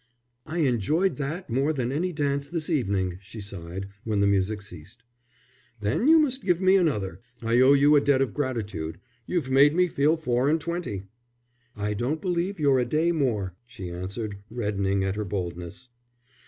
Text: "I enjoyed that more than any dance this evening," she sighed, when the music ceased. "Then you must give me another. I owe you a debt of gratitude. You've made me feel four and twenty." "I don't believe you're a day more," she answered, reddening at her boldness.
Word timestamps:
"I 0.47 0.61
enjoyed 0.61 1.17
that 1.17 1.47
more 1.47 1.71
than 1.71 1.91
any 1.91 2.11
dance 2.11 2.49
this 2.49 2.71
evening," 2.71 3.19
she 3.21 3.39
sighed, 3.39 3.87
when 4.03 4.19
the 4.19 4.25
music 4.25 4.63
ceased. 4.63 5.03
"Then 5.79 6.07
you 6.07 6.17
must 6.17 6.43
give 6.43 6.59
me 6.59 6.75
another. 6.75 7.21
I 7.43 7.59
owe 7.59 7.73
you 7.73 7.95
a 7.95 8.01
debt 8.01 8.19
of 8.19 8.33
gratitude. 8.33 8.99
You've 9.27 9.51
made 9.51 9.75
me 9.75 9.87
feel 9.87 10.17
four 10.17 10.49
and 10.49 10.59
twenty." 10.59 11.03
"I 11.75 11.93
don't 11.93 12.19
believe 12.19 12.59
you're 12.59 12.79
a 12.79 12.83
day 12.85 13.11
more," 13.11 13.53
she 13.67 13.91
answered, 13.91 14.39
reddening 14.49 15.03
at 15.03 15.17
her 15.17 15.23
boldness. 15.23 15.89